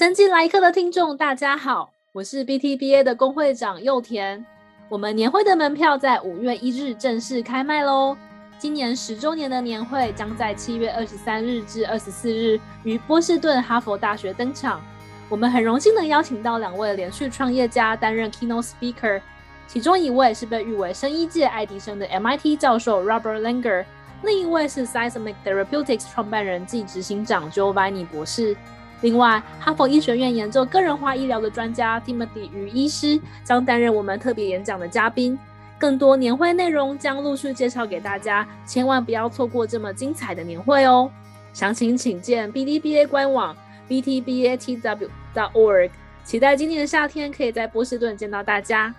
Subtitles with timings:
[0.00, 4.42] 生技来客的听众，大家好，我是 BTBA 的工会长柚田。
[4.88, 8.16] 我们年会的门票在五月一日正式开卖喽。
[8.58, 14.80] 今年十周年的年会将在七月二十三日至二十四日于波士顿哈佛大学登场。
[15.28, 19.20] 我们很荣幸能邀请到两位连续创业家担任 keynote speaker，
[19.66, 23.84] 其中一位是被誉为生医界爱迪生的 MIT 教授 Robert Langer，
[24.22, 28.56] 另一位是 Seismic Therapeutics 创办人暨执行长 Giovanni 博士。
[29.02, 35.38] 另外，哈佛医学院研究个人化医疗的专家 Timothy 于医师将担任我们特别演讲的嘉宾。
[35.78, 41.10] 更多年会内容将陆续介绍给大家，千万不要错过这么精彩的年会哦！
[41.52, 43.56] 详情请见 BDBA 官网。
[43.88, 45.90] btbatw.org，
[46.22, 48.94] 期待今年的夏天可以在波士顿见到大家。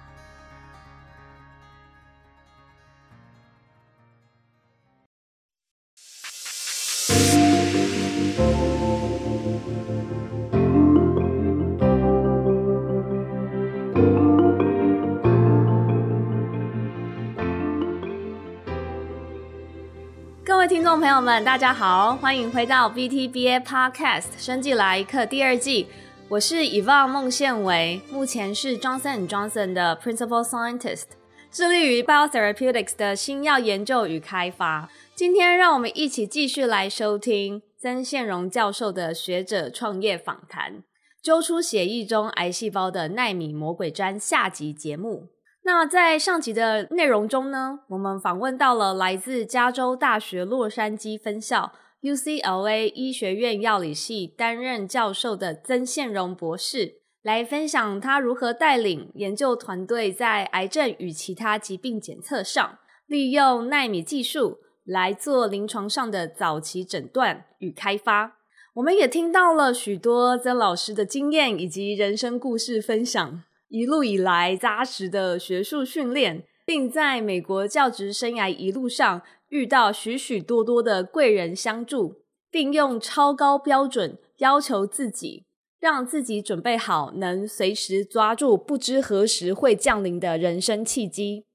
[20.62, 25.87] 位听众朋友们，大家好，欢迎回到 BTBA Podcast《生技来客》第二季。
[26.29, 31.05] 我是 Evon 孟宪维，目前是 Johnson & Johnson 的 Principal Scientist，
[31.49, 34.87] 致力于 Biotherapeutics 的新药研究与开发。
[35.15, 40.84] 今天，让我们一起继续来收听曾宪荣教授的学者创业访谈，
[41.23, 45.30] 揪出血液中癌细胞的奈米魔鬼毡下集节目。
[45.63, 68.38] 那在上集的内容中呢，我们访问到了来自加州大学洛杉矶分校 UCLA 医学院药理系担任教授的曾宪荣博士，来分享他如何带领研究团队在癌症与其他疾病检测上，利用奈米技术来做临床上的早期诊断与开发。
[68.73, 73.44] 我们也听到了许多曾老师的经验以及人生故事分享。
[73.72, 82.16] 一路以来扎实的学术训练，并在美国教职生涯一路上遇到许许多多的贵人相助，
[82.52, 85.46] 并用超高标准要求自己，
[85.80, 91.46] 让自己准备好，能随时抓住不知何时会降临的人生契机。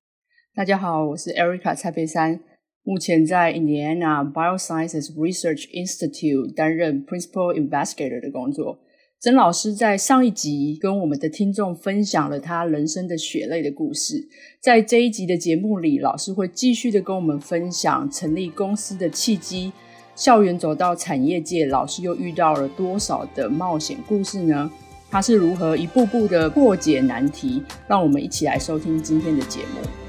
[0.54, 2.40] 大家好，我是 Erica 蔡佩珊，
[2.82, 8.78] 目前在 Indiana Biosciences Research Institute 担任 Principal Investigator 的工作。
[9.18, 14.28] 曾老师在上一集跟我们的听众分享了他人生的血泪的故事，
[14.60, 19.72] 在这一集的节目里，老师会继续的跟我们分享成立公司的契机，
[20.14, 24.70] 校园走到产业界，老师又遇到了多少的冒险故事呢？
[25.10, 27.62] 他是如何一步步的破解难题？
[27.88, 30.05] 让我们一起来收听今天的节目。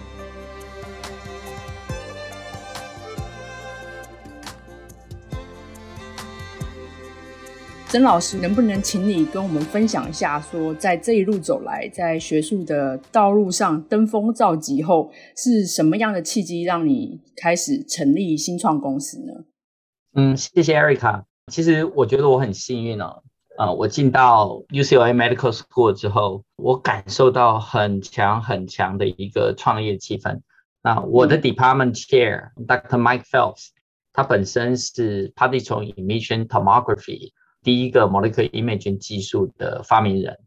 [7.89, 19.45] 曾老师，能不能请你跟我们分享一下，说在这一路走来，在学术的道路上登峰造极后，是什么样的契机让你开始成立新创公司呢？
[20.15, 21.23] 嗯，谢谢 Erica。
[21.49, 23.23] 其实我觉得我很幸运哦，
[23.57, 30.41] 啊、呃，我进到 UCLA Medical School 之后，我感受到很强很强的一个创业气氛。
[30.83, 32.99] 那我的 Department Chair、嗯、Dr.
[32.99, 33.69] Mike Phelps，
[34.11, 37.31] 他本身是 Positron Emission Tomography。
[37.67, 40.39] 第一个 molecular imaging 技术的发明人，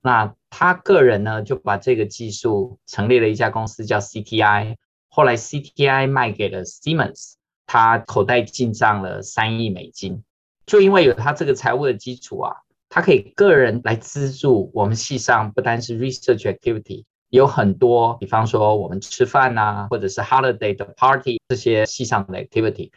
[0.00, 4.76] 那他个人呢就把这个技术成立了一家公司叫 CTI，
[5.10, 7.34] 后来 CTI 卖给了 Siemens，
[7.66, 10.24] 他口袋进账了三亿美金，
[10.64, 12.56] 就因为有他这个财务的基础啊，
[12.88, 22.90] 他可以个人来资助我们系上不单是 research activity，有很多，比方说我们吃饭啊，或者是 holiday 的 party 这些系上的 activity，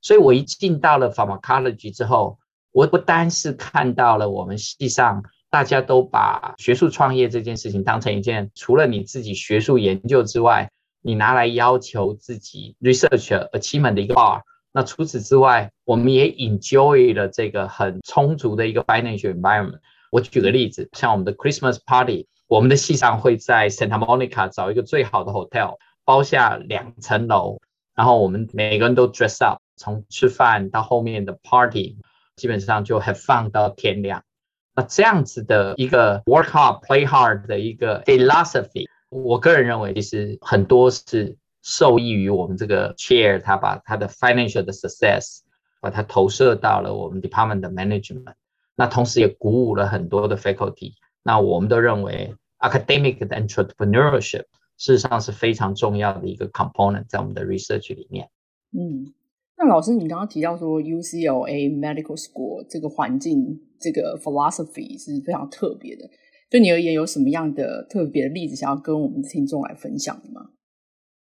[0.00, 2.38] 所以我一进到了 pharmacology 之后。
[2.72, 10.70] 我不单是看到了我们系上大家都把学术创业这件事情当成一件除了你自己学术研究之外，
[11.00, 14.42] 你拿来要求自己 research achievement 的一个 bar。
[14.70, 19.78] 那除此之外，我们也 enjoy 了这个很充足的一个 financial environment。
[20.10, 27.58] 我举个例子，像我们的 Christmas party，我们的系上会在 Santa Monica 找一个最好的 hotel，包下两层楼，
[27.94, 31.96] 然后我们每个人都 dress up，从吃饭到后面的 party。
[32.37, 34.23] 基本上就 have fun 到天亮，
[34.75, 45.41] 那这样子的一个 work hard play hard 的一个 philosophy，我个人认为其实很多是受益于我们这个 chair，他把他的 financial 的 success
[45.79, 48.33] 把它投射到了我们 department 的 management，
[48.75, 54.45] 那同时也鼓舞了很多的 faculty，那我们都认为 academic 的 entrepreneurship
[54.77, 58.29] 事实上是非常重要的一个 component 在我们的 research 里面。
[58.71, 59.13] 嗯。
[59.60, 66.08] 那老师，你刚刚提到说 UCLA Medical School 这个环境，这个 philosophy 是非常特别的。
[66.48, 70.50] 对你而言，有什么样的特别的例子想要跟我们的听众来分享的吗？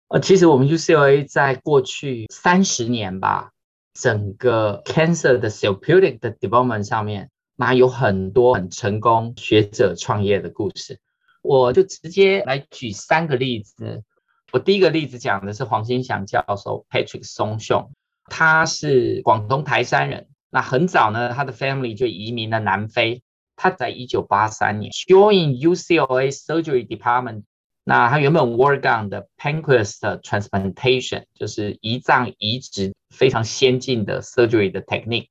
[0.08, 3.52] 呃，其实我们 UCLA 在过去三十年吧，
[3.92, 10.98] 整个 cancer 的 therapeutic 的 development 上面，那有很多很成功学者创业的故事。
[11.42, 14.04] 我就直接来举三个例子。
[14.52, 17.90] 我第一个例子讲的是黄金祥教授 Patrick Song s o n g。
[18.34, 23.22] 他是广东台山人，那很早呢，他的 family 就移民了南非。
[23.56, 27.42] 他在一九八三年 join UCLA Surgery Department，
[27.84, 35.26] 那他原本 work on 的 pancreas transplantation 就是胰脏移植非常先进的 surgery 的 technique。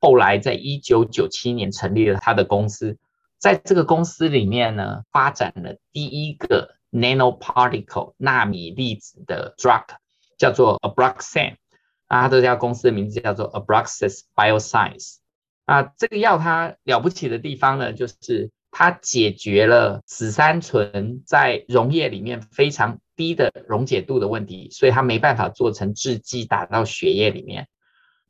[0.00, 2.98] 后来在一九九七年成立了他的公司，
[3.38, 9.84] 在这个公司里面呢，发展了第一个 nanoparticle 纳米粒子的 drug，
[10.36, 11.54] 叫做 abroxan
[12.10, 12.24] Abraxane。
[12.24, 15.18] 啊，这家公司的名字叫做 Abraxis Bioscience。
[15.64, 27.68] 啊，这个药它了不起的地方呢，就是它解决了紫杉醇在溶液里面非常低的溶解度的问题，所以它没办法做成制剂打到血液里面。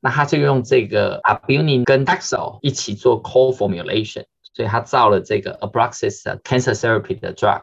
[0.03, 4.25] 那他就用这个 Albumin 跟 Taxol 一起做 co-formulation，
[4.55, 7.63] 所以它造了这个 Abraxis Cancer Therapy 的 drug。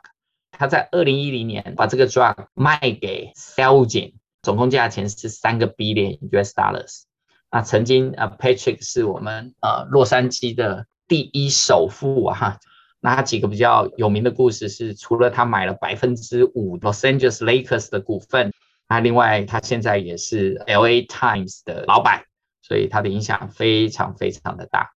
[0.51, 4.13] 他在二零一零年把这个 drug 卖给 Celgene。
[4.41, 7.03] 总共价钱是三个 billion US dollars。
[7.51, 12.59] 那曾经呃，Patrick 是我们呃洛杉矶的第一首富啊哈。
[12.99, 18.51] 那他几个比较有名的故事是，除了他买了百分之五 Los Angeles Lakers 的股份，
[18.89, 22.23] 那另外他现在也是 LA Times 的老板，
[22.61, 24.91] 所以他的影响非常非常的大。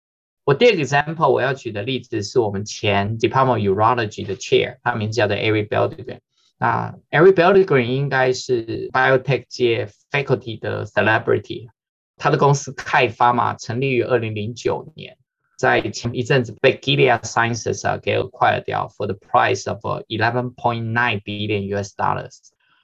[0.45, 6.19] 我第二个 example 我要举的例子是我们前 Department of Urology 的 Chair，他名字叫做 Eric Baldigren。
[6.58, 11.68] 那 Eric Baldigren 应该是 biotech 界 faculty 的 celebrity，
[12.16, 15.16] 他的公司 Kite Pharma 成立于二零零九年，
[15.58, 22.38] 在前一阵子被 Gilead Sciences 啊给 acquired 掉 for the price of eleven point nine billion US dollars。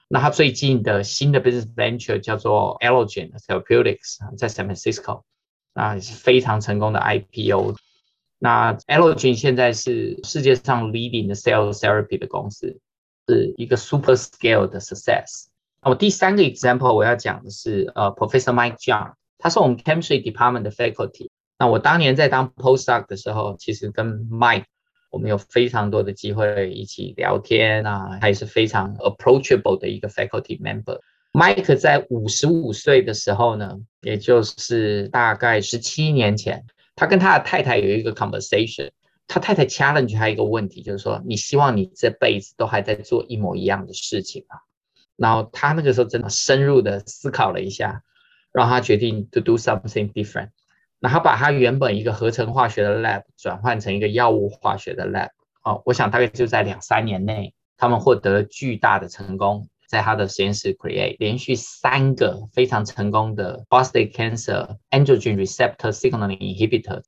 [0.09, 5.23] 那他最近的新的 business venture 叫做 Allogene Therapeutics，在 San Francisco，
[5.75, 7.77] 那也是非常成功的 IPO。
[8.39, 12.81] 那 Allogene 现在是世界上 leading 的 cell therapy 的公司。
[13.27, 15.47] 是一个 super scale 的 success。
[15.83, 21.29] 那我第三个 example 我要讲的是呃、uh,，Professor Mike Jiang，他是我们 chemistry department 的 faculty。
[21.59, 24.65] 那我当年在当 postdoc 的时候，其实跟 Mike
[25.11, 36.65] 我们有非常多的机会一起聊天啊，他也是非常 approachable 的一个 faculty member。Mike 在五十五岁的时候呢，也就是大概十七年前，
[36.97, 38.91] 他跟他的太太有一个 conversation。
[39.28, 44.58] 他太太 challenge 他一个问题，就是说，你希望你这辈子都还在做一模一样的事情吗？
[45.16, 48.04] 然后他那个时候真的深入的思考了一下，
[48.52, 50.50] 让他决定 to do something different。
[51.00, 55.30] 然后把他原本一个合成化学的 lab 转换成一个药物化学的 lab。
[55.64, 67.02] 哦，我想大概就在两三年内，他们获得了巨大的成功，在他的实验室 create 连续三个非常成功的 prostate cancer androgen receptor signaling inhibitor。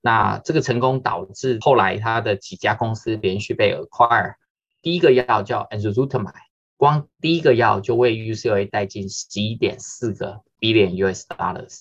[0.00, 4.34] 那这个成功导致后来他的几家公司连续被 acquire。
[4.80, 6.34] 第一个药叫 enzalutamide，
[6.76, 11.80] 光第一个药就为 UCLA 带进十一点四个 billion US dollars。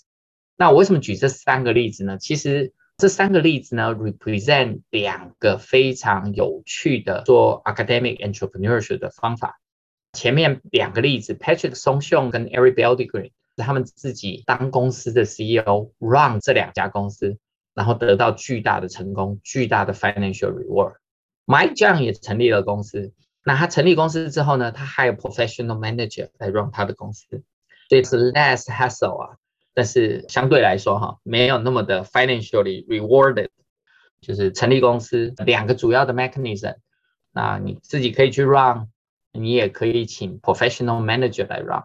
[0.58, 2.18] 那我为什么举这三个例子呢？
[2.18, 9.59] 其实这三个例子呢，represent 两个非常有趣的做 academic entrepreneurship 的方法。
[10.14, 17.38] 前面两个例子，Patrick Songshong 跟 Eric Baldigren 是他们自己当公司的 CEO，run 这两家公司。
[17.78, 20.96] 然后得到巨大的成功，巨大的 financial reward。
[21.46, 23.14] Mike John 也成立了公司。
[23.44, 27.44] 那他成立公司之后呢，他还有 professional manager 来 run 他的公司，
[27.88, 29.38] 所以是 less hassle 啊。
[29.76, 33.50] 但是相对来说哈，没有那么的 financially rewarded。
[34.19, 36.78] 就是成立公司两个主要的 mechanism，
[37.31, 38.88] 那你自己可以去 run，
[39.31, 41.84] 你也可以请 professional manager 来 run。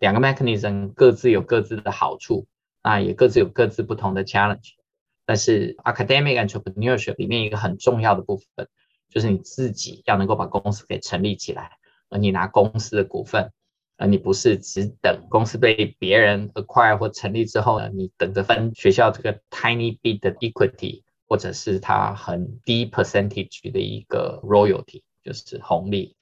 [0.00, 2.48] 两个 mechanism 各自有各自的好处，
[2.82, 4.72] 啊，也各自有各自不同的 challenge。
[5.28, 8.66] 但是 academic entrepreneurship 里面一个很重要的部分，
[9.10, 11.72] 就是你自己要能够把公司给成立起来，
[12.08, 13.52] 而你拿公司的股份，
[13.98, 26.16] 而你不是只等公司被别人 acquire 或成立之后呢，你等着分学校这个 tiny bit 的 equity，或者是它很低 percentage 的一个 royalty，就是红利。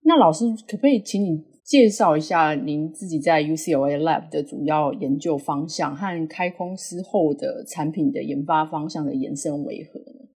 [0.00, 1.42] 那老师可不可以请你？
[1.68, 10.30] 介绍一下您自己在 UCLA Lab 的主要研究方向和开公司后的产品的研发方向的延伸为何呢？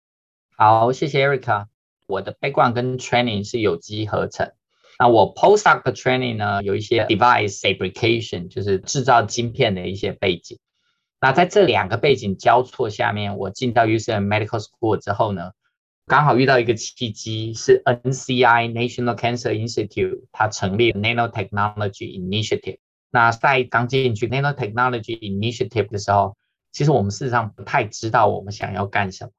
[0.58, 1.68] 好，谢谢 Erica。
[2.06, 4.52] 我的 background 跟 training 是有机合成。
[4.98, 10.58] 那我 postdoc training 呢，有一些 device fabrication，就是制造晶片的一些背景。
[11.18, 15.52] 那在这两个背景交错下面，我进到 UCLA Medical School 之后呢，
[16.12, 22.76] 刚好遇到一个契机，是 NCI National Cancer Institute 它成立 Nanotechnology Initiative。
[23.10, 26.36] 那在刚进去 Nanotechnology Initiative 的时候，
[26.70, 29.30] 其实我们事实上不太知道我们想要干什么。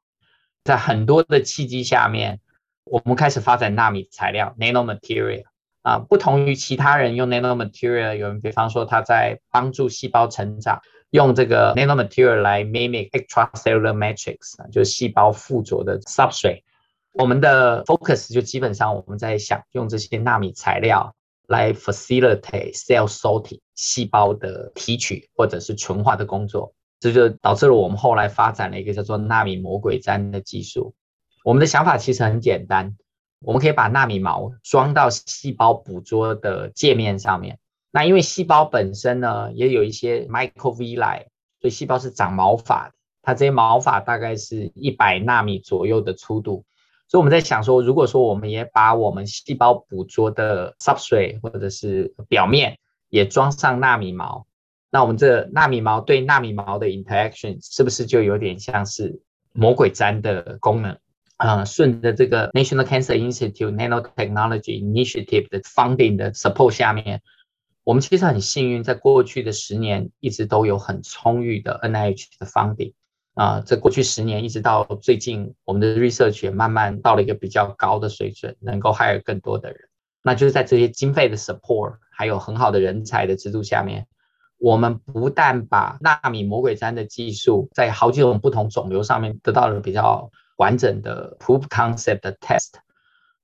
[0.63, 2.39] 在很多的契机下面，
[2.85, 5.43] 我们开始发展纳米材料 （nanomaterial）
[5.83, 10.81] 啊，不同于其他人用 nanomaterial，有人比方说他在帮助细胞成长，
[11.13, 16.61] 用这个 nanomaterial 来 mimic extracellular matrix，就是细胞附着的 substrate。
[17.13, 21.15] 我们的 focus 就基本上我们在想用这些纳米材料。
[21.45, 30.95] 来 facilitate cell sorting 细胞的提取或者是纯化的工作，这就导致了我们后来发展了一个叫做纳米魔鬼毡的技术。
[31.43, 32.95] 我们的想法其实很简单，
[33.41, 37.59] 我们可以把纳米毛装到细胞捕捉的界面上面。
[37.95, 41.25] 那因为细胞本身呢也有一些 microvilli，
[41.61, 46.65] 所以细胞是长毛发，它这些毛发大概是一百纳米左右的粗度。
[47.07, 54.47] 所以我们在想说，如果说我们也把我们细胞捕捉的 substrate 或者是表面也装上纳米毛，
[54.89, 59.21] 那我们这纳米毛对纳米毛的 interaction 是不是就有点像是
[59.51, 60.97] 魔鬼毡的功能？
[61.37, 67.21] 啊，顺着这个 National Cancer Institute Nanotechnology Initiative 的 funding 的 support 下面，
[67.83, 72.93] 我们其实很幸运，在过去的十年一直都有很充裕的 NIH 的 funding。
[73.33, 79.79] 啊，在过去十年一直到最近，我们的 research 也慢慢到了一个比较高的水准，能够 hire 更多的人。
[80.21, 84.05] 那就是在这些经费的 support，还有很好的人才的资助下面，
[84.59, 92.73] 我们不但把纳米魔鬼毡的技术在好几种不同肿瘤上面得到了比较完整的 proof concept 的 test，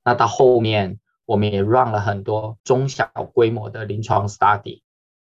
[0.05, 0.99] 那到后面
[1.29, 4.81] 我们也 run 了很多中小规模的临床 study，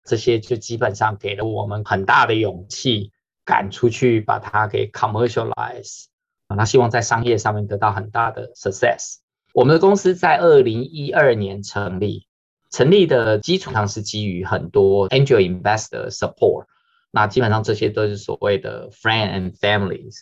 [0.04, 3.12] 这些就基本上给了我们很大的勇气。
[3.44, 6.06] 赶出去把它给 commercialize
[6.48, 9.16] 啊，那希望在商业上面得到很大的 success。
[9.52, 12.28] 我们的公司在二零一二年成立，
[12.70, 16.66] 成立的基础上是基于很多 angel investor support，
[17.10, 20.18] 那基本上这些都是所谓的 friend and families，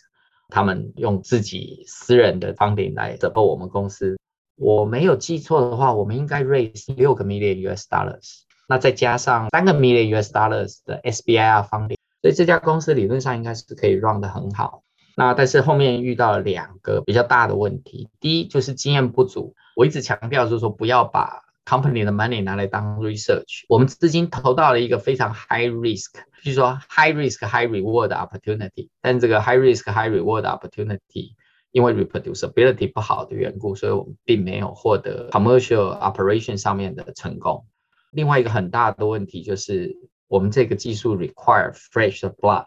[0.48, 4.18] 他们用自己私人的 funding 来 support 我们公司。
[4.60, 11.96] 我没有记错的话，我们应该 raise 六个 million US dollars，那再加上三个 million US dollars 的 SBIR funding。
[12.20, 14.82] 所以这家公司理论上应该是可以 run 得很好，
[15.16, 18.10] 那但是后面遇到了两个比较大的问题。
[18.20, 23.64] 第一就是经验不足，我一直强调就是说不要把 company 的 money 拿来当 research。
[23.66, 26.10] 我们资金投到了一个非常 high risk，
[26.44, 31.30] 就是说 high risk high reward opportunity，但这个 high risk high reward opportunity
[31.72, 37.66] 因为 reproducibility 不好的缘故，所以我们并没有获得 commercial operation 上面的成功。
[38.10, 39.96] 另外一个很大的问题就是。
[40.30, 42.66] 我们这个技术 require fresh blood，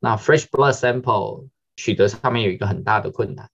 [0.00, 3.50] 那 fresh blood sample 取得上面有一个很大的困难。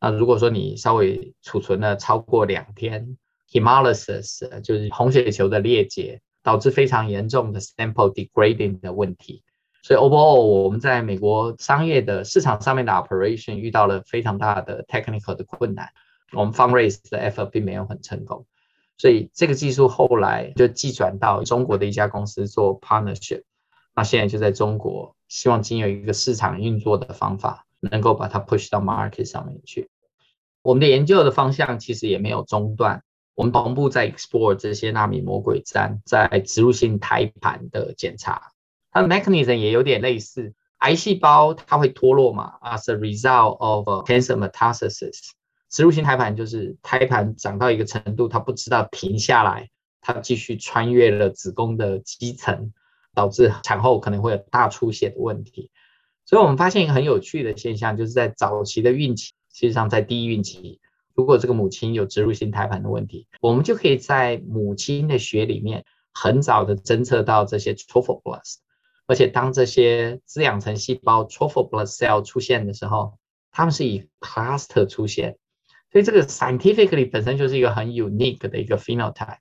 [0.00, 3.18] 那如果说你稍微储存了超过两天
[3.50, 9.42] ，hemolysis 就是红血球的裂解，导致非常严重的 sample degrading 的问题。
[9.82, 15.90] 所以 overall 我们在美国商业的市场上面的 operation 遇到了非常大的 technical 的困难，
[16.32, 18.46] 我们 fundraise 的 effort 并没有很成功。
[18.96, 23.42] 所以这个技术后来就寄转到中国的一家公司做 partnership，
[23.96, 29.90] 那现在就在中国，希望经由一个市场运作的方法，能够把它 push 到 market 上面去。
[30.62, 33.02] 我们的研究的方向其实也没有中断，
[33.34, 38.51] 我们同步在 explore 这些纳米魔鬼毡在植入性胎盘的检查，
[38.92, 45.30] 它的 mechanism 也有点类似，癌细胞它会脱落嘛，as a result of cancer metastasis。
[45.70, 49.70] 植入性胎盘就是胎盘长到一个程度，它不知道停下来，
[50.02, 52.72] 它继续穿越了子宫的肌层，
[53.14, 55.70] 导致产后可能会有大出血的问题。
[56.26, 60.80] 所以我们发现一个很有趣的现象，就是在早期的孕期，实际上在第一孕期，
[61.14, 68.56] 如果这个母亲有植入性胎盘的问题，我们就可以在母亲的血里面很早的侦测到这些 trophoblast，
[69.12, 73.18] 而且当这些滋养层细胞 trophoblast cell 出现的时候，
[73.50, 75.36] 它们是以 cluster 出现。
[75.90, 79.36] 所以这个 scientifically 本身就是一个很 unique 的一个 phenotype。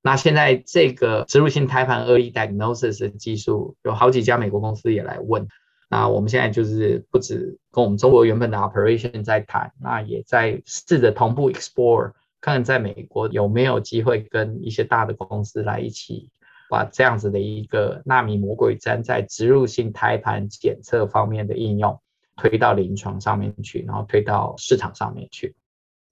[0.00, 5.46] 那现在这个植入性胎盘 early diagnosis 的技术，有好几家美国公司也来问。
[5.90, 16.30] 那我们现在就是不止跟我们中国原本的 operation 在谈，那也在试着同步 explore，看看在美国有没有机会跟一些大的公司来一起，
[16.70, 21.98] 把这样子的一个纳米魔鬼毡在植入性胎盘检测方面的应用
[22.36, 25.54] 推到临床上面去，然后推到市场上面去。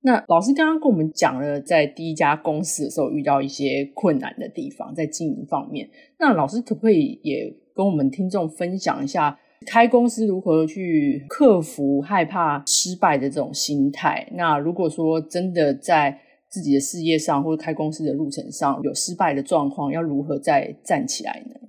[0.01, 5.89] 那老师刚刚跟我们讲了，在第一家公司的时候遇到一些困难的地方，在经营方面。
[6.19, 14.31] 那老师可不可以也跟我们听众分享一下，开公司如何去克服害怕失败的这种心态？
[14.35, 16.21] 那如果说真的在
[16.51, 21.69] 自己的事业上或者开公司的路程上有失败的状况，要如何再站起来呢？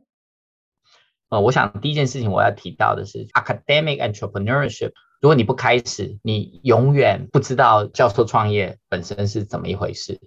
[1.30, 4.94] 呃，我想第一件事情我要提到的是 academic entrepreneurship。
[5.22, 10.20] 如果你不开始，你永远不知道教授创业本身是怎么一回事，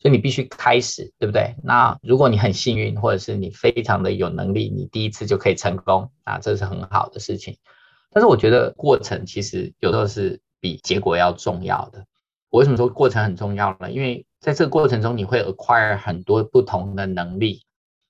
[0.00, 1.54] 所以你必须开始，对不对？
[1.62, 7.56] 那如果你很幸运，或者是你非常的有能力，你第一次就可以成功，啊，这是很好的事情。
[8.10, 12.04] 但是我觉得过程其实有时候是比结果要重要的。
[12.50, 13.90] 我为什么说过程很重要呢？
[13.90, 17.64] 因为在这个过程中，你会 acquire 很多不同的能力，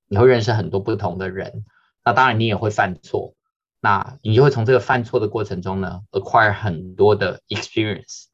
[0.09, 1.65] 你会认识很多不同的人，
[2.05, 3.35] 那当然你也会犯错。
[3.83, 8.25] 那你就会从这个犯错的过程中呢，acquire 很多的 experience。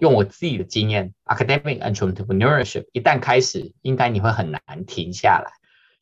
[0.00, 5.50] 用我自己的经验，academic entrepreneurship 一旦开始，应该你会很难停下来，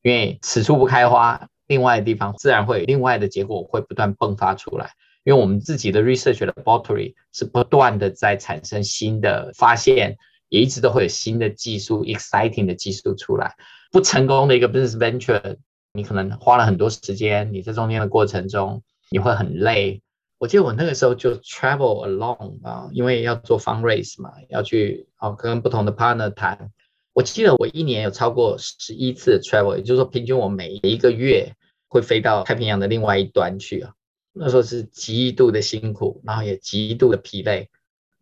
[0.03, 4.91] 因为此处不开花，另外的地方自然会有另外的结果会不断迸发出来。
[5.25, 10.16] 因为我们自己的 research laboratory 是不断的在产生新的发现，
[10.49, 13.57] 也一直都会有新的技术，exciting 的技术出来。
[13.90, 15.57] 不成功的一个 business venture。
[15.97, 20.02] 你可能花了很多时间，你在中间的过程中你会很累。
[20.38, 26.73] 我记得我那个时候就 travel along 啊，因为要做 fundraise 嘛，要去哦跟不同的 partner 谈。
[27.12, 31.52] 我记得我一年有超过十一次 travel，也就是说平均我每一个月
[31.87, 33.95] 会飞到太平洋的另外一端去啊。
[34.35, 37.69] 那时候是极度的辛苦，然后也极度的疲惫。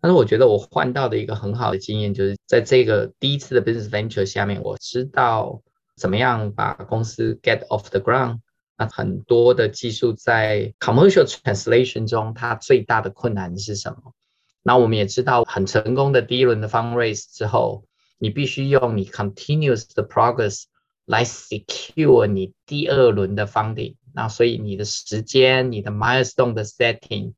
[0.01, 5.63] 但是我觉得我换到的一个很好的经验，就是在这个第一次的 business venture 下面，我知道。
[5.95, 8.39] 怎么样把公司 get off the ground？
[8.79, 14.15] 那很多的技术在 commercial translation 中，它最大的困难是什么？
[14.63, 17.85] 那我们也知道，很成功的第一轮的 fundraise 之后，
[18.19, 20.65] 你必须用你 continuous 的 progress
[21.05, 23.97] 来 secure 你第二轮的 funding。
[24.15, 27.35] 那所以你的时间、你的 milestone 的 setting，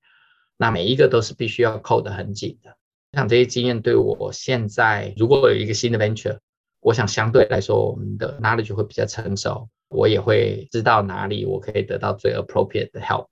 [0.57, 2.71] 那每一个都是必须要扣得很紧的。
[3.13, 6.39] 我想这些经验对我现在如果有一个新的 venture。
[6.87, 13.27] 我想相对来说，我们的 knowledge 会比较成熟，我也会知道哪里我可以得到最 appropriate 的 help。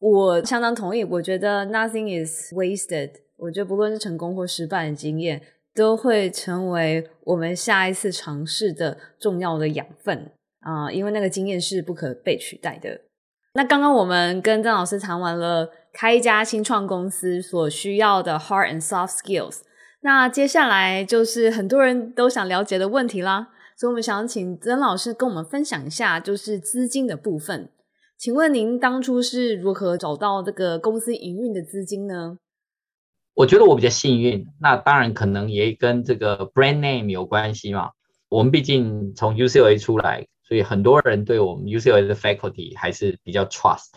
[0.00, 3.12] 我相当同意，我觉得 nothing is wasted。
[3.38, 5.40] 我觉得不论是成功或失败的经验，
[5.74, 13.00] 都会成为我们下一次尝试的重要的养分啊、因为那个经验是不可被取代的。
[13.54, 19.62] 那刚刚我们跟曾老师谈完了开一家新创公司所需要的 hard and soft skills。
[20.02, 27.70] 那接下来就是很多人都想了解的问题啦，所以我们想请曾老师跟我们分享一下，就是资金的部分。
[28.16, 32.36] 请问您当初是如何找到这个公司营运的资金呢？
[33.34, 37.90] 我觉得我比较幸运，那当然可能也跟这个 brand name 有关系嘛。
[38.28, 43.92] 我们毕竟从 UCLA 出来，所以很多人对我们 UCLA 的 faculty 还是比较 trust。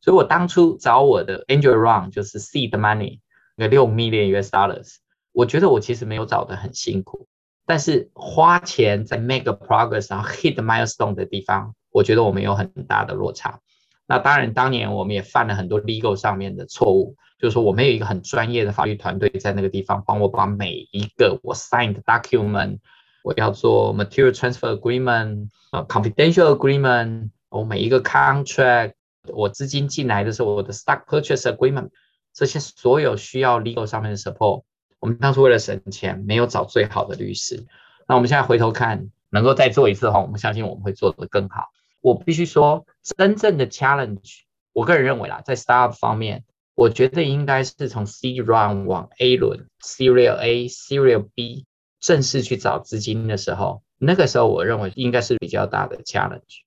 [0.00, 3.20] 所以我当初找我的 angel round 就是 seed money，
[3.56, 4.94] 那六 million US dollars。
[5.32, 7.28] 我觉得我其实没有找得很辛苦，
[7.66, 13.60] 但是花钱在 make progress 然后 hit milestone 的地方，我觉得我们有很大的落差。
[14.06, 22.78] 那当然，当年我们也犯了很多 legal 上面的错误，就是说我们有一个很专业的法律团队在那个地方帮我把每一个我 sign 的 document，
[23.22, 28.92] 我要做 material transfer agreement，呃 confidential agreement，我每一个 contract，
[29.28, 31.90] 我资金进来的时候我的 stock purchase agreement，
[32.32, 34.64] 这些所有需要 legal 上面的 support。
[34.98, 37.66] 我们当初为了省钱，没有找最好的律师。
[38.06, 41.70] 那我们现在回头看，能够再做一次的话，我们相信我们会做得更好。
[42.00, 44.40] 我必须说，真正的 challenge，
[44.72, 51.66] 我个人认为啦，在 startup 方面，我觉得应该是从 C RUN 往 A 轮，Serial A、Serial B
[52.02, 56.60] 正式去找资金的时候，那个时候我认为应该是比较大的 challenge。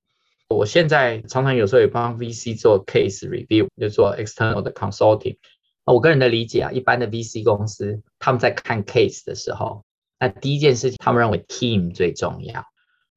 [0.48, 5.38] 我现在常常有时候也帮 VC 做 case review，就做 external 的 consulting。
[5.84, 9.84] 我个人的理解啊，一般的 VC 公司他们在看 case 的时候，
[10.20, 12.66] 那第一件事情他们认为 team 最重要。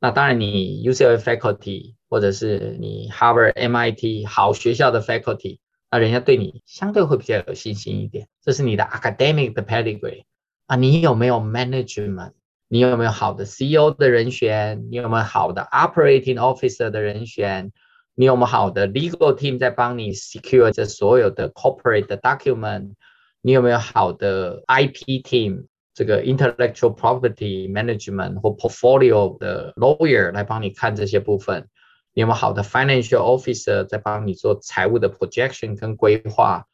[0.00, 5.58] 那当然，你 UCLA faculty 或者是你 Harvard、MIT 好学校的 faculty，
[5.90, 8.28] 那人家对你相对会比较有信心一点。
[8.42, 10.24] 这是你的 academic 的 pedigree
[10.67, 12.33] 啊，你有没有 management？
[12.67, 14.87] 你有没有好的 CEO 的人选？
[14.89, 17.71] 你有没有好的 operating officer 的人选？
[18.15, 22.93] 你有没有好的 legal team 在帮你 secure 这所有的 corporate 的 document？
[23.41, 31.67] 你有没有好的 IP team，这个 intellectual property management 或 portfolio 的 lawyer 来帮你看这些部分？
[32.13, 36.67] 你有没有好的 financial officer 在帮你做财务的 projection 跟规划？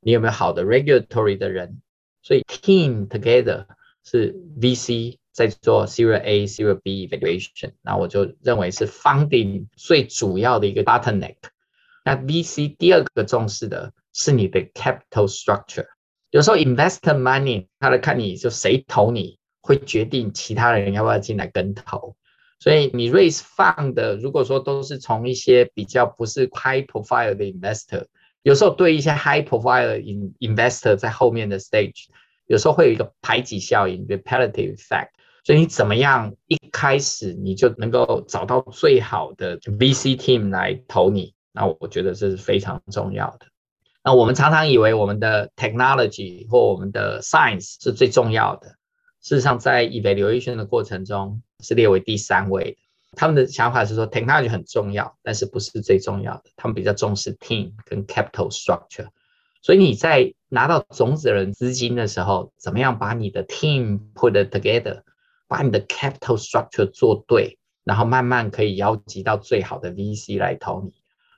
[0.00, 1.80] 你有没有好的 regulatory 的人？
[2.25, 3.67] 所以 team together
[4.03, 11.35] 是 VC 在做 Series A、Series B evaluation，那我就认为是 funding 最主要的一个 bottleneck。
[12.03, 15.85] 那 VC 第二个重视的是你的 capital structure。
[16.31, 22.15] 有时候 investor money，他来看你就谁投你，会决定其他人要不要进来跟投。
[22.59, 28.07] 所以你 raise fund 的，如果说都是从一些比较不是 high profile 的 investor。
[28.45, 32.05] 有时候对一些 high profile in investor 在后面的 stage，
[32.45, 35.09] 有时候会有一个排挤效应 （repetitive effect）。
[35.43, 41.33] 所以你怎么样一开始你就能够找到最好的 VC team 来投你？
[41.53, 43.47] 那我觉得这是非常重要的。
[44.03, 48.67] 那我们常常以为我们的 technology 或我们的 science 是最重要的，
[49.23, 52.77] 事实上在 evaluation 的过程中是列为第三位的。
[53.15, 56.43] 他们的想法是说，technology 很重要，但是不是最重要的。
[56.55, 59.07] 他们比较重视 team 跟 capital structure。
[59.61, 65.01] 所以你在拿到种子人资金的时候，怎么样把你的 team put together，
[65.47, 70.93] 把你的 capital structure 做对，然后慢慢可以邀集到最好的 VC 来投你。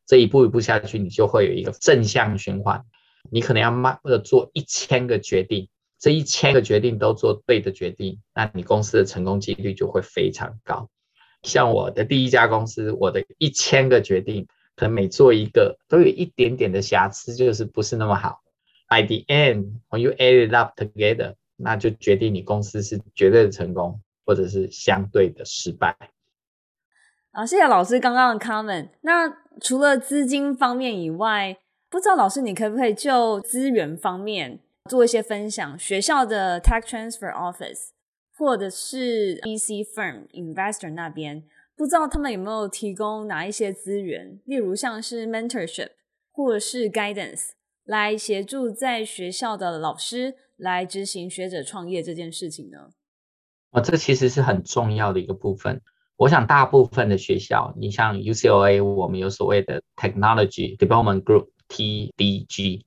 [0.05, 2.83] 这一步一步下去，你就会有一个正向循环。
[3.29, 10.89] 你可能要慢或者做一千个决定，这一千个决定都做对的决定，那你公司的成功几率就会非常高。
[11.47, 18.41] 像我的第一家公司，我的一千个决定，可能每做一个都有一点点的瑕疵，就是不是那么好。
[18.89, 25.95] By the end, when you add it up together，那就决定你公司是绝对的成功，或者是相对的失败。
[27.31, 28.89] 啊，谢谢老师刚刚的 comment。
[29.01, 29.27] 那
[29.61, 31.57] 除了资金方面以外，
[31.89, 35.77] 不知道老师你可不可以就资源方面做一些分享？
[35.79, 37.89] 学校的 Tech Transfer Office。
[38.37, 41.43] 或者是 VC firm investor 那边，
[41.75, 45.89] 不知道他们有没有提供哪一些资源，例如像是 mentorship
[46.31, 47.49] 或是 guidance，
[47.83, 52.89] 来协助在学校的老师来执行学者创业这件事情呢？
[53.71, 55.81] 哦，这其实是很重要的一个部分。
[56.15, 62.83] 我想大部分的学校，你像 UCLA，我们有所谓的 Technology Development Group（TDG），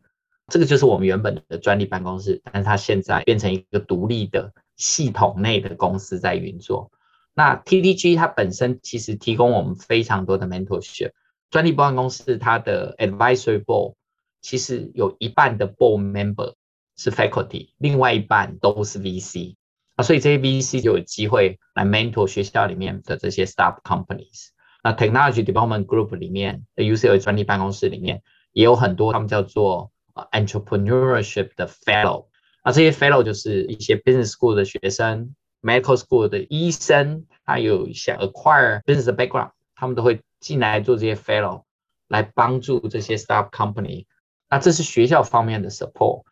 [0.48, 4.52] 这个就是我们原本的专利办公室，但是它现在变成一个独立的。
[4.80, 6.90] 系统内的公司在运作，
[7.34, 11.12] 那 TDG 它本身其实提供我们非常多的 mentorship。
[11.50, 13.94] 专利办公室它的 advisory board
[14.40, 16.54] 其实有一半的 board member
[16.96, 19.56] 是 faculty，另外一半都是 VC
[19.96, 24.48] 啊，所以这些 VC 就有机会来 mentor 学校里面的这些 startup companies。
[24.82, 29.92] 那 Technology Development Group 里面的 UCLA 专利办公室里面也有很多他们叫做
[30.32, 32.29] entrepreneurship 的 fellow。
[32.72, 41.62] 这些 fellow 就是一些 business school 的学生，medical school 的医生，他有一些 acquire business background，他们都会进来做这些 fellow，
[42.09, 44.06] 来帮助这些 startup company。
[44.48, 46.22] 那这是学校方面的 support。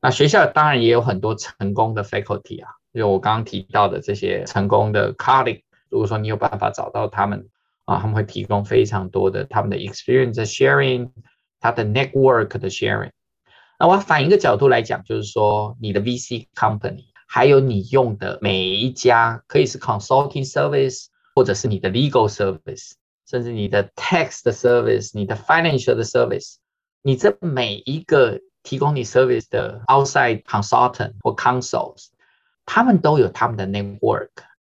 [0.00, 7.48] 那学校当然也有很多成功的 faculty 啊，就我刚刚提到的这些成功的 colleague，如果说你有办法找到他们
[7.86, 11.10] 啊，他们会提供非常多的他们的 experience sharing，
[11.58, 13.10] 他的 network 的 sharing。
[13.86, 22.92] 我反一个角度来讲，就是说你的 VC company，还有你用的每一家，可以是 consulting service，或者是你的 legal service，
[23.28, 26.56] 甚至你的 tax 的 service，你的 financial 的 service，
[27.02, 32.06] 你这每一个提供你 service 的 outside consultant 或 consuls，
[32.64, 34.30] 他们都有他们的 network。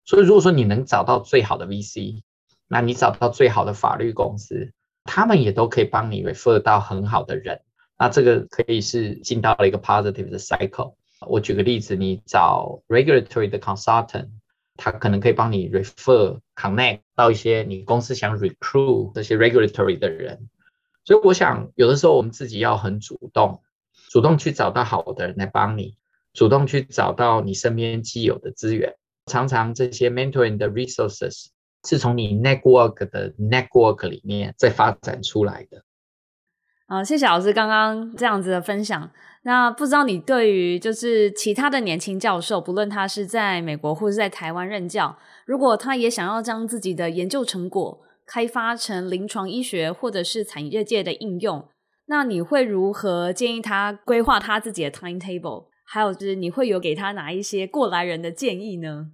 [0.04, 2.22] 所以如果说你能找到最好的 VC，
[2.68, 4.72] 那你找到最好的法律公司，
[5.04, 7.60] 他们也都可以帮你 refer 到很好的人。
[7.98, 10.94] 那这个可以是进到了一个 positive 的 cycle。
[11.26, 14.28] 我举个例子，你找 regulatory 的 consultant，
[14.76, 20.48] 他可能可以帮你 refer connect 到一些你公司想 recruit 这些 regulatory 的人。
[21.04, 23.62] 所以我想，有的时候我们自己要很主动，
[24.10, 25.96] 主动去找到好的人来帮你，
[26.32, 28.96] 主动去找到你身边既有的资源。
[29.26, 31.46] 常常这些 mentoring 的 resources
[31.86, 35.84] 是从你 network 的 network 里面再发展出来的。
[36.86, 39.10] 啊，谢谢老师刚刚这样子的分享。
[39.42, 51.66] 那不知道你对于就是其他的年轻教授，不论他是在美国或是在台湾任教，如果他也想要将自己的研究成果开发成临床医学或者是产业界的应用，
[52.06, 55.66] 那你会如何建议他规划他自己的 timetable？
[55.86, 59.08] 还有就是你会有给他哪一些过来人的建议呢？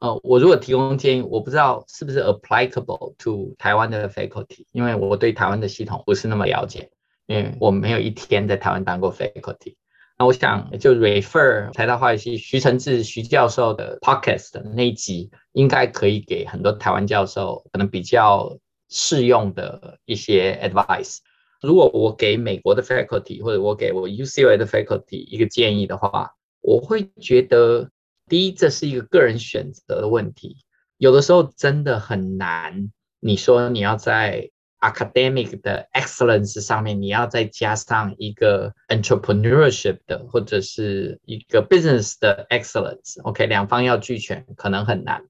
[0.00, 6.90] 呃，我如果提供建议，我不知道是不是 applicable to 台湾的 faculty，因为我对台湾的系统不是那么了解，
[7.26, 9.76] 因为我没有一天在台湾当过 faculty。
[10.18, 18.58] 那我想就 refer 台大化学系徐承志徐教授的 podcast 的那一集，应该可以给很多台湾教授可能比较
[18.88, 21.18] 适用的一些 advice。
[21.62, 26.32] 如果我给美国的 faculty 或者我给我 UCLA 的 faculty 一个建议的话，
[26.62, 27.90] 我会觉得，
[28.30, 30.58] 第一，这是一个个人选择的问题，
[30.98, 32.92] 有的时候真的很难。
[33.18, 45.24] 你说你要在 academic 的 excellence 上面，你要再加上一个 entrepreneurship 的，或者是一个 business 的 excellence，OK，两方要俱全，可能很难。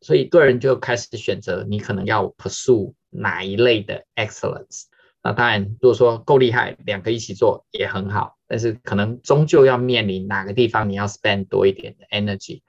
[0.00, 4.86] 所以个人就开始选择，你可能要 pursue 哪一类的 excellence。
[5.26, 8.36] 那当然，如果说够厉害，两个一起做也很好。
[8.46, 12.60] 但是可能终究要面临哪个地方你要 spend 多一点的 energy，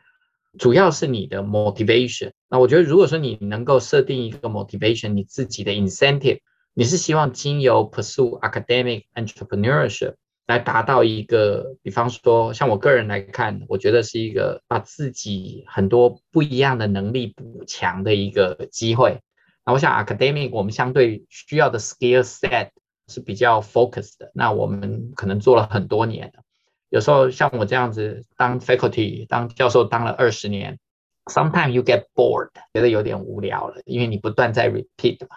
[0.57, 2.31] 主要是你的 motivation。
[2.49, 6.39] 那我觉得，如果说你能够设定一个 motivation，你自己的 incentive，
[6.73, 10.15] 你是希望经由 pursue academic entrepreneurship
[10.47, 19.19] 来达到一个，比方说，像我个人来看，我觉得是一个把自己很多不一样的能力补强的一个机会。
[19.67, 22.69] 那我想 academic 我们相对需要的 skill set
[23.09, 26.43] 是比较 focused 的，那我们可能做了很多年了，
[26.87, 30.79] 有时候像我这样子当 faculty 当教授当了二十年
[31.25, 35.35] ，sometimes you get bored 觉得有点无聊了，因为你不断在 repeat 嘛。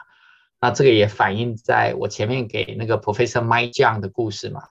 [0.60, 4.62] 那这个也反映在我前面给那个 Professor Mike Jiang 的故事嘛，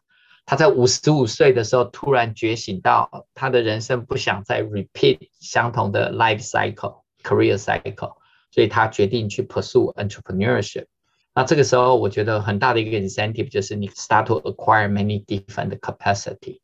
[0.46, 8.19] 他在五十五岁的时候突然觉醒到他的人生不想再 repeat 相同的 life cycle career cycle。
[8.51, 10.87] 所以他决定去 pursue entrepreneurship。
[11.35, 16.61] 那这个时候，我觉得很大的一个 incentive 就是你 start to acquire many different capacity。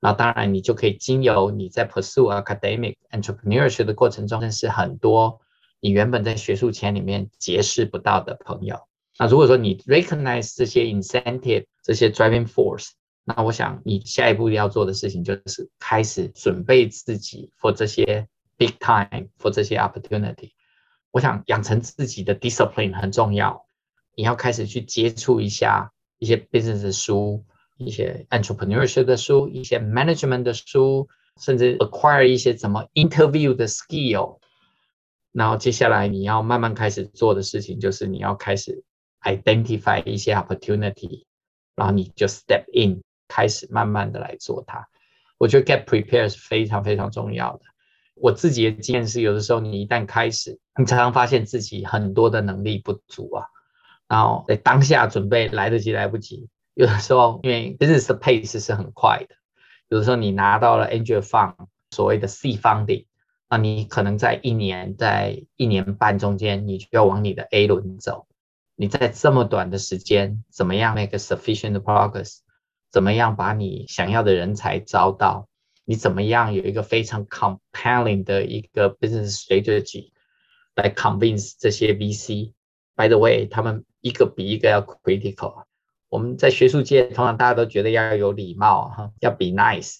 [0.00, 5.40] 那当然，你就可以经由你在 pursue academic entrepreneurship 的过程中，认识很多
[5.80, 8.80] 你原本在学术圈里面结识不到的朋友。
[9.18, 12.90] 那如果说你 recognize 这些 incentive 这些 driving force，
[13.24, 18.26] 那我想你下一步要做的事情就是开始准备自己 for 这些
[18.58, 20.50] big time for 这些 opportunity。
[21.16, 23.66] 我想养成自己的 discipline 很重要，
[24.14, 27.44] 你要开始去接触一下一些 business 的书，
[27.76, 31.08] 一些 entrepreneurship 的书，一些 management 的书，
[31.40, 34.38] 甚至 acquire 一些怎么 interview 的 skill。
[35.32, 38.84] 然后接下来你要慢慢开始做的事情，就是你要开始
[39.22, 41.24] identify 一些 opportunity，
[41.74, 44.88] 然后你就 step in，开始慢慢的来做它。
[45.38, 47.64] 我觉得 get prepared 是非常非常重要的。
[48.21, 53.45] 我自己的经验是，有的时候你一旦开始，你常常发现自己很多的能力不足啊，
[54.07, 56.49] 然后在当下准备来得及来不及。
[56.73, 59.35] 有的时候因为 business 的 pace 是很快的，
[59.89, 61.55] 有的时候你拿到了 angel fund
[61.91, 63.05] 所谓的 C funding，
[63.49, 68.27] 那你可能在一年在一年半中间，你就要往你的 A 轮走。
[68.75, 72.41] 你在这么短的时间，怎么样 make sufficient progress？
[72.91, 75.47] 怎么样把你想要的人才招到？
[75.86, 80.12] 你怎么样有一个非常 compelling 的一个 business strategy
[80.76, 85.64] 来 convince 这些 VC？By the way，他们一个比一个要 critical。
[86.08, 89.98] 我们在学术界通常大家都觉得要有礼貌哈，要 be nice。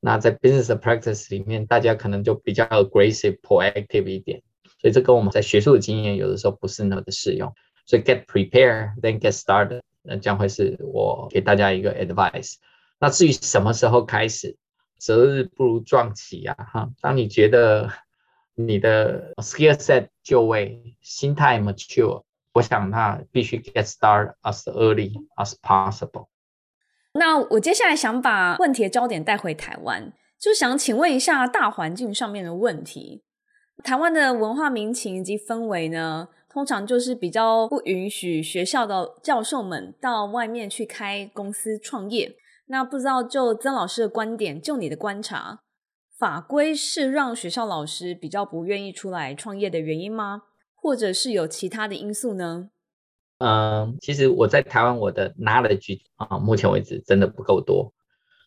[0.00, 4.42] 那在 business practice 里面，大家可能就比较 aggressive、proactive 一点。
[4.80, 7.52] 所以这跟我们在学术的经验有的时候不是那么的适用。
[7.86, 12.56] 所以 get prepared, then get started，那将会是我给大家一个 advice。
[13.00, 14.56] 那至于什么时候开始？
[15.01, 16.87] 择日不如撞期呀，哈！
[17.01, 17.89] 当你觉得
[18.53, 22.21] 你的 skill set 就位，心态 mature，
[22.53, 26.27] 我想那必须 get start as early as possible。
[27.13, 33.23] 那我接下来想把问题的焦点带回台湾，就想请问一下大环境上面的问题。
[33.83, 42.35] 台湾的文化民情以及氛围呢，通常就是比较不允许学校的教授们到外面去开公司创业。
[42.71, 45.59] 那不知道就曾老师的观点，就你的观察，
[46.17, 50.43] 法规是让学校老师比较不愿意出来创业的原因吗？
[50.73, 52.69] 或者是有其他的因素呢？
[53.39, 57.93] 嗯，其实我在台湾，我的 knowledge 啊，目前为止真的不够多。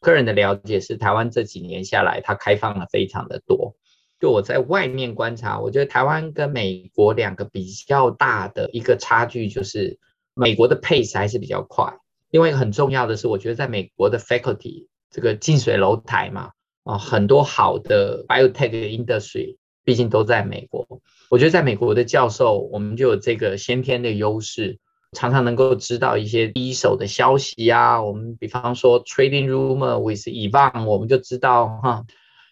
[0.00, 3.76] 个人的了解是，台湾这几年下来，它开放了非常的多。
[4.18, 9.98] 就我在外面观察，我觉得台湾跟美国两个比较大的一个差距，就是
[10.32, 11.98] 美国的 pace 还是比较快。
[12.34, 16.50] 另外一个很重要的是，我觉得在美国的 faculty 这个近水楼台嘛，
[16.82, 20.84] 啊，很多好的 biotech industry 毕竟都在美国。
[21.30, 24.80] 我觉得在美国的教授，我们就有这个先天的优势，
[25.12, 28.02] 常常能够知道一些第一手的消息啊。
[28.02, 32.04] 我们比方说 trading rumor with Evan，我们就知道哈，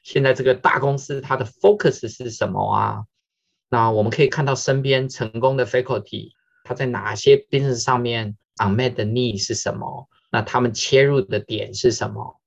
[0.04, 3.02] 现在这个大公司它的 focus 是什么啊？
[3.68, 6.28] 那我们可以看到身边成功的 faculty，
[6.62, 8.36] 它在哪些 business 上面。
[8.62, 10.08] Unmet 的 need 是什么？
[10.30, 12.40] 那他们切入的点是什么？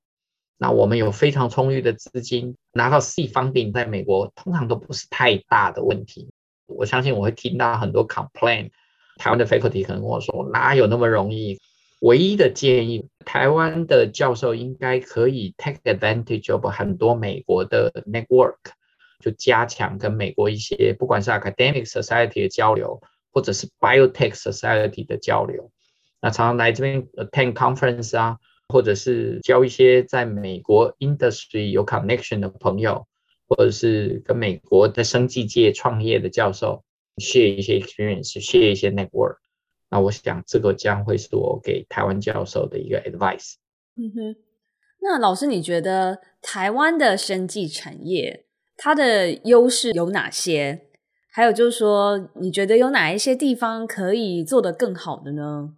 [0.57, 6.29] 那我们有非常充裕的资金，拿到 C funding，在美国通常都不是太大的问题。
[6.67, 8.71] 我相信我会听到很多 complaint，
[9.17, 11.59] 台湾的 faculty 可能跟我说，哪有那么容易？
[12.01, 18.57] 唯一的建议，台湾的教授应该可以 take advantage of 很多美国的 network，
[19.19, 23.01] 就加强跟美国一些不管是 academic society 的交流，
[23.31, 25.71] 或者是 biotech society 的交流。
[26.25, 33.05] 那常常来这边 attend conference 啊，或者是交一些在美国 industry 有 connection 的朋友，
[33.47, 36.83] 或者是跟美国的生技界创业的教授
[37.17, 39.35] share 一些 experience，share 一些 network。
[39.91, 43.53] 那我想，这个将会是我给台湾教授的一个 advice。
[43.95, 44.35] 嗯哼，
[45.03, 50.87] 那老师，你觉得台湾的生技产业它的优势有哪些？
[51.31, 55.75] 还有就是说，你觉得有哪一些地方可以做得更好的呢？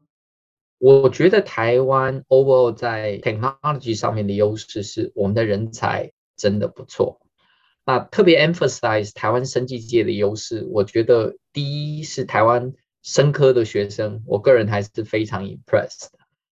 [0.78, 7.22] 我觉得台湾 overall 在 technology 上面的优势是我们的人才真的不错。
[7.86, 12.74] 那特别 emphasize 台湾生技界的优势，我觉得第一是台湾。
[13.04, 16.08] 生科的学生，我个人还是非常 impressed。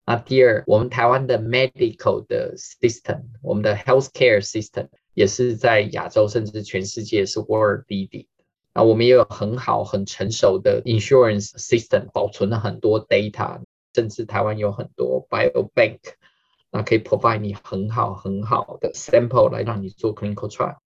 [0.03, 8.25] 那第二，我们台湾的 medical 的 system，我们的 healthcare system 也是在亚洲甚至全世界是 world leading。
[8.73, 13.61] 我们也有很好很成熟的 insurance system，保存了很多 data，
[13.93, 15.99] 甚至台湾有很多 biobank，
[16.71, 20.77] 那可以 provide 你很好很好的 sample 来让你做 clinical trial。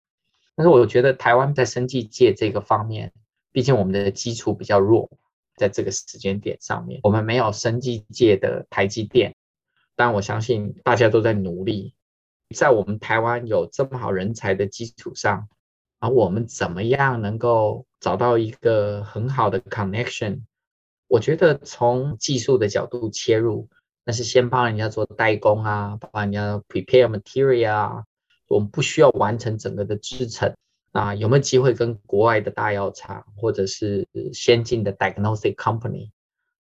[0.55, 3.13] 但是我觉得台湾在生技界这个方面，
[3.51, 5.09] 毕竟我们的基础比较弱。
[5.55, 9.35] 在这个时间点上面，我们没有生技界的台积电，
[9.95, 11.93] 但我相信大家都在努力。
[12.55, 15.47] 在我们台湾有这么好人才的基础上，
[15.99, 20.41] 而我们怎么样能够找到一个很好的 connection？
[21.13, 23.69] 我觉得从技术的角度切入，
[24.03, 28.03] 那是先帮人家做代工啊，帮人家 prepare material 啊，
[28.47, 30.55] 我们不需要完成整个的制程。
[30.91, 36.09] 啊，有没有机会跟国外的大药厂或者是先进的 diagnostic company，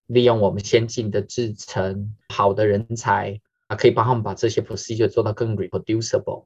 [0.05, 6.45] 利用我们先进的制程、好的人才啊，可以帮他们把这些 procedure 做到更 reproducible。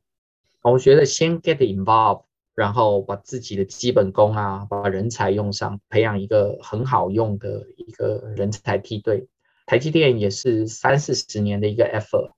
[0.62, 2.24] 我觉得先 get involved，
[2.58, 9.28] 然后把自己的基本功啊，把人才用上，培养一个很好用的一个人才梯队。
[9.68, 12.32] 台积电也是三四十年的一个 effort。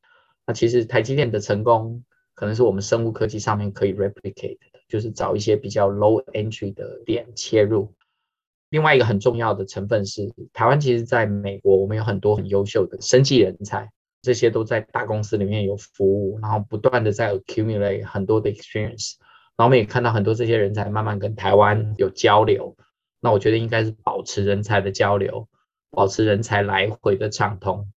[0.45, 2.03] 那其实台积电的成功，
[2.35, 4.65] 可能是我们生物科技上面可以 replicate 的。
[4.89, 7.93] 就是找一些比较 low entry 的点切入。
[8.71, 13.89] 另外一个很重要的成分是，台湾其实在美国，我们有很多很优秀的生技人才，
[14.21, 19.13] 这些都在大公司里面有服务，然后不断的在 accumulate 很多的 experience。
[19.59, 22.77] 然后我们也看到很多这些人才慢慢跟台湾有交流。
[23.19, 25.49] 那我觉得应该是保持人才的交流，
[25.91, 27.91] 保持人才来回的畅通。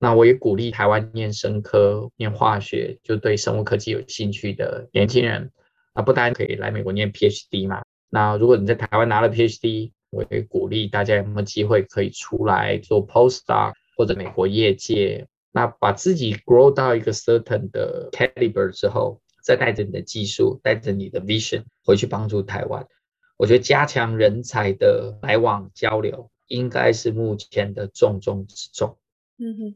[0.00, 5.52] 那我也鼓励台湾念生科、念化学，就对生物科技有兴趣的年轻人。
[5.92, 7.82] 啊不单可以来美国念 PhD 嘛？
[8.08, 22.86] 那如果你在台湾拿了 PhD，我也鼓励大家有没有机会可以出来做 Postdoc 或者美国业界，那把自己 grow 到一个 certain 的 caliber 之后，再带着你的技术，带着你的 vision 回去帮助台湾。
[23.36, 28.98] 我觉得加强人才的来往交流，应该是目前的重中之重。
[29.38, 29.74] 嗯哼。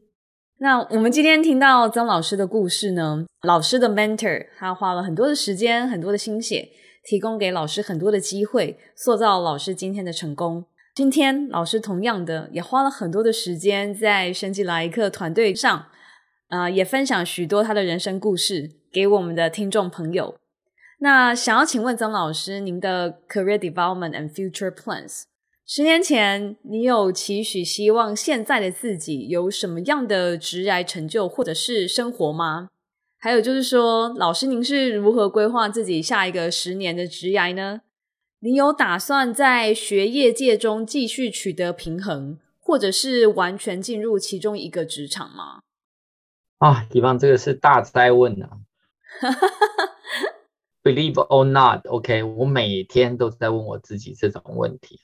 [0.57, 6.69] 那我们今天听到曾老师的故事呢，老师的 mentor 他花了很多的时间、很多的心血，
[7.03, 10.65] 提供给老师很多的机会，塑造老师今天的成功。
[10.93, 15.87] 今天老师同样的也花了很多的时间在升级来一课团队上，
[16.47, 20.37] 啊、也分享许多他的人生故事给我们的听众朋友。
[20.99, 25.23] 那想要请问曾老师，您的 career development and future plans？
[25.65, 32.69] 十年前，你有期许希望现在的自己有什么样的职涯成就或者是生活吗？
[33.19, 37.81] 还有就是说，老师您是如何规划自己下一个十年的职涯呢？
[38.39, 45.59] 你有打算在学业界中继续取得平衡，或者是完全进入其中一个职场吗？
[46.59, 48.59] 啊，地方这个是大哉问啊
[49.21, 49.93] 哈哈哈
[50.83, 54.99] ！Believe or not，OK，、我每天都在问我自己这种问题。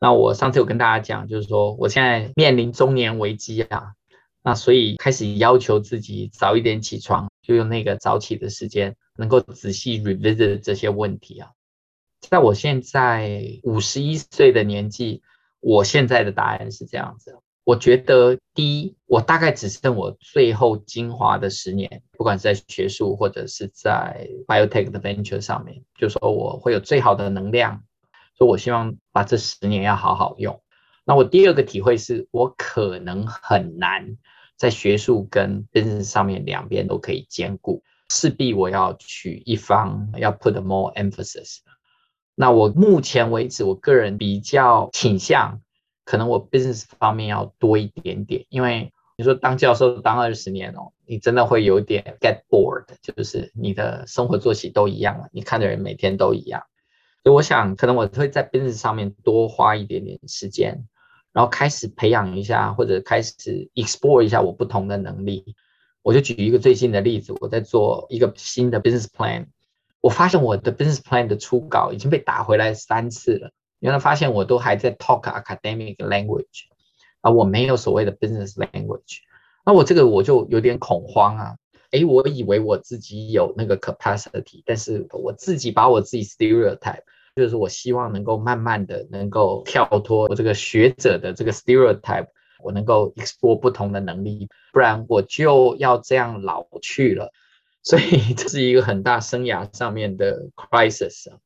[0.00, 3.94] 那我上次有跟大家讲，就是说我现在面临中年危机啊，
[4.42, 11.50] 那所以开始要求自己早一点起床，就用那个早起的时间，能够仔细 revisit 这些问题啊。
[12.20, 15.22] 在我现在五十一岁的年纪，
[15.60, 17.38] 我现在的答案是这样子。
[17.66, 27.82] 我觉得第一，我大概只剩我最后精华的十年，不管是在学术或者是在 biotech 的 venture 上面，就说我会有最好的能量。
[28.38, 30.62] 所以，我希望把这十年要好好用。
[31.04, 34.16] 那我第二个体会是，我可能很难
[34.56, 41.58] 在学术跟 business 上面两边都可以兼顾，势必我要取一方，要 put more emphasis。
[42.36, 45.60] 那我目前为止，我个人比较倾向，
[46.06, 56.62] 可能我 business 方面要多一点点，因为你说当教授当二十年哦，你真的会有点 get bored，就是你的生活作息都一样了，你看的人每天都一样。
[57.24, 60.86] 所以我想，可能我会在 business 上面多花一点点时间，
[61.32, 65.56] 然后开始培养一下，或者开始 explore 一下我不同的能力。
[66.02, 69.46] 我就举一个最近的例子，我在做一个新的 business plan，
[70.00, 73.50] 我发现我的 business plan 的初稿已经被打回来三次了。
[73.78, 76.66] 原来发现我都还在 talk academic language。
[77.22, 79.18] 啊，我没有所谓的 business language，
[79.64, 81.56] 那我这个我就有点恐慌啊。
[81.90, 87.02] 诶，我以为我自己有那个 capacity，但是我自己把我自己 stereotype，
[87.34, 92.28] 就是我希望能够慢慢的能够跳脱我这个学者的这个 stereotype，
[92.62, 97.32] 我能够 explore 不同的能力，不然我就要这样老去了。
[97.82, 101.38] 所以这是一个很大生涯上面的 crisis 啊。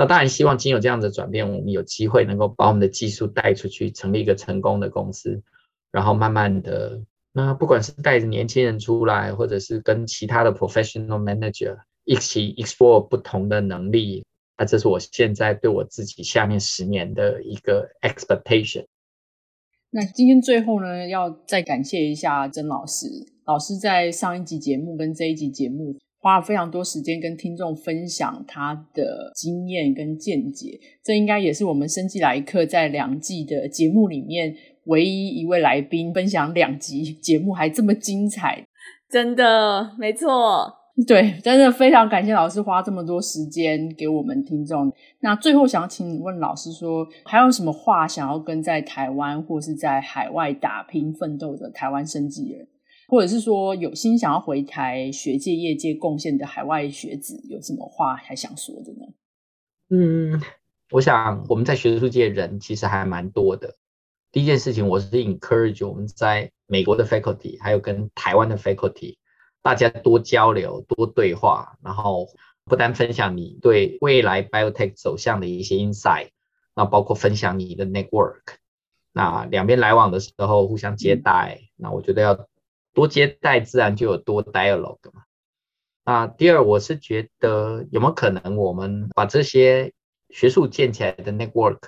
[0.00, 5.42] 那当然，希望经有这样的转变，我们有机会能够把我们的技术带出去，成立一个成功的公司，
[5.92, 7.02] 然后慢慢的，
[7.34, 11.76] 那不管是带着年轻人出来，或者是跟其他的 professional manager
[12.06, 14.24] 一起 explore 不同的能力，
[14.56, 18.86] 那这是我现在对我自己下面十年的一个 expectation。
[19.90, 23.06] 那今天最后呢，要再感谢一下曾老师，
[23.44, 25.98] 老师在上一集节目跟这一集节目。
[26.20, 34.54] 花了非常多时间跟听众分享他的经验跟见解，这应该也是我们生计来客在两季的节目里面
[34.84, 38.64] 唯一一位来宾分享两集节目还这么精彩，
[39.10, 40.76] 真的没错。
[41.06, 44.92] 对，真的非常感谢老师花这么多时间给我们听众。
[45.20, 52.68] 那最后想请问老师说，还有什么话想要跟在台湾或是在海外打拼奋斗的台湾生计人？
[53.10, 59.12] 或者是说有心想要回台学界业界贡献的海外学子，有什么话还想说的呢？
[59.88, 60.40] 嗯，
[60.92, 63.74] 我想我们在学术界人其实还蛮多的。
[64.30, 69.16] 第一件事情，我是 encourage 我们在美国的 faculty，还有跟台湾的 faculty，
[69.60, 72.28] 大家多交流、多对话，然后
[72.64, 76.28] 不单分享你对未来 biotech 走向的一些 insight，
[76.76, 78.42] 那包括分享你的 network，
[79.12, 82.46] 那两边来往的时候互相接待，嗯、那我觉得要。
[83.00, 85.22] 多接待，自然就有多 dialogue 嘛。
[86.04, 89.94] 那，第二，我是觉得有没有可能，我们把这些
[90.28, 91.78] 学术建起来的 network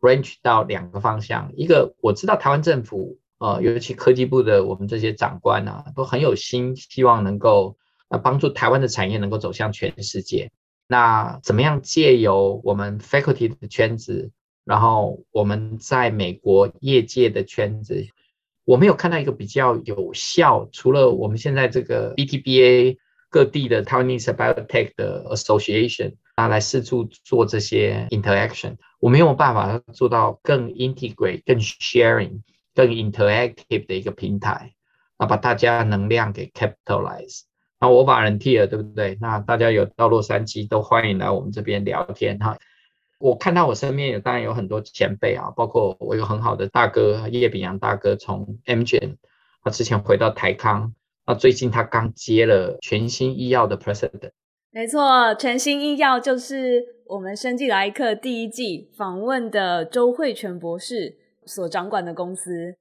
[0.00, 1.52] branch 到两个方向？
[1.54, 7.76] 一个，我知道台湾政府，呃，尤其科技部的我们这些长官啊，都很有心，希望能够
[8.08, 10.50] 呃帮助台湾的产业能够走向全世界。
[10.88, 14.32] 那怎么样借由我们 faculty 的圈子，
[14.64, 18.04] 然后我们在美国业界的圈子？
[18.66, 22.98] 我没有看到一个比较有效，除了我们现在这个 BTBA
[23.30, 32.40] 各地的 Taiwanese Biotech 的 Association 啊，来四处做这些 interaction，我没有办法做到更 integrate、更 sharing、
[32.74, 34.72] 更 interactive 的一个平台，
[35.16, 37.42] 啊，把大家能量给 capitalize。
[37.78, 39.16] 那我把人替了，对不对？
[39.20, 42.58] 那大家有到洛杉矶都欢迎来我们这边聊天哈。
[43.18, 49.16] 我看到我身边有当然有很多前辈啊，包括我有很好的大哥叶炳阳大哥，从 Amgen，
[49.62, 50.92] 他之前回到台康，
[51.26, 54.32] 那最近他刚接了全新医药的 President。
[54.70, 62.76] 没错，全新医药就是我们生技来客第一季访问的周慧全博士所掌管的公司。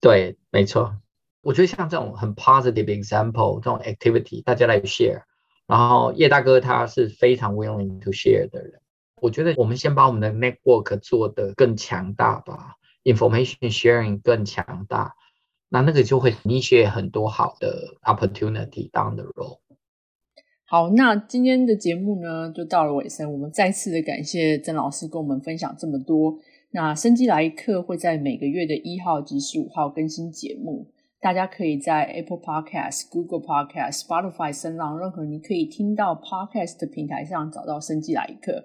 [0.00, 0.94] 对，没错，
[1.40, 5.22] 我觉得像这种很 positive example 这种 activity，大家来 share，
[5.66, 8.80] 然后叶大哥他是非常 willing to share 的人。
[9.22, 15.14] 我觉得我们先把我们的 network 做得更强大吧，information sharing 更强大，
[15.68, 19.58] 那那个就会 initiate 很多好的 opportunity down the road。
[20.64, 26.38] 好，那今天的节目呢就到了尾声，我们再次的感谢曾老师跟我们分享这么多。
[26.72, 30.88] 那生机来客会在每个月的一号及十五号更新节目，
[31.20, 38.64] 大家可以在 Apple Podcast、Google Podcast、Spotify、声浪任何你可以听到 podcast 的平台上找到生机来客。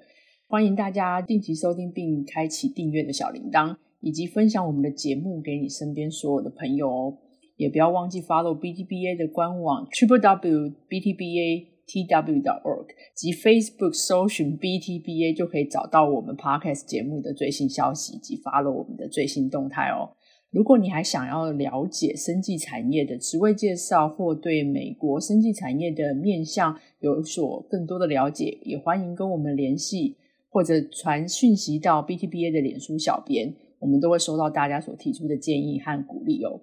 [0.50, 7.18] 欢迎大家定期收听并开启订阅的小铃铛，以及分享我们的节目给你身边所有的朋友哦。
[7.58, 13.92] 也不要忘记 follow BTBA 的官网 triple w b t b a t w dot org 及 Facebook
[13.92, 20.16] 搜寻 BTBA 就可以找到我们 Podcast 节目的最新消息及 follow 我们的最新动态哦。
[20.52, 30.16] 如果你还想要了解生技产业的职位介绍，或对美国生技产业的面向有所更多的了解，也欢迎跟我们联系。
[30.50, 36.62] 或者传讯息到 BTBA 的脸书小编，我们都会收到大家所提出的建议和鼓励哦。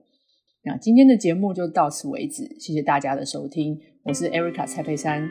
[0.64, 3.78] 那今天的节目就到此为止，谢谢大家的收听。
[4.04, 5.28] 我是 Erica 蔡佩珊，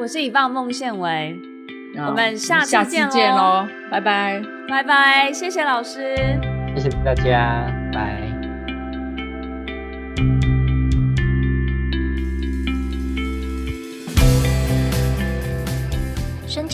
[0.00, 1.34] 我是以棒孟宪维，
[2.08, 6.16] 我们下次见喽，拜拜，拜拜，谢谢老师，
[6.76, 7.72] 谢谢大家，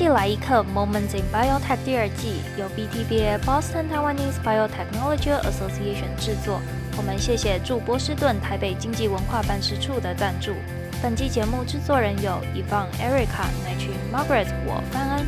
[0.01, 6.59] 生技来一课 Moments in Biotech 第二季由 BTBA Boston Taiwanese Biotechnology Association 制作。
[6.96, 10.55] 我们谢谢驻波士顿台北经济文化办事处的赞助。
[11.03, 15.26] 本期节目制作人有 Yvonne、Erica、乃群、Margaret、我范安。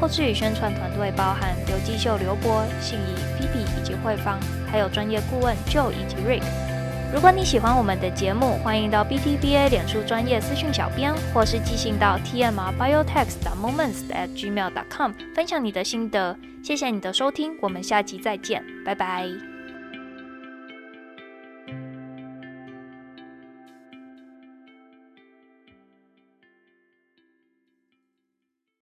[0.00, 4.40] 后制与宣传团队包含刘继秀、刘博、信怡、Phoebe 以及慧芳，
[4.72, 6.42] 还有专业顾问 Joe 以及 Rick。
[7.14, 16.36] 如果你喜欢我们的节目，欢迎到 BTBA 脸书专业私讯小编，或是寄信到 T M R Biotech 的 Moments at gmail.com 分享你的心得。
[16.60, 19.53] 谢谢你的收听，我们下集再见，拜拜。